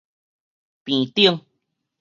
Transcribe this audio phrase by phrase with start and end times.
[0.83, 1.45] 坪頂